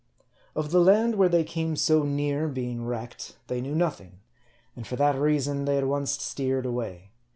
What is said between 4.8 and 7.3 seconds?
for that reason, they at once steered away.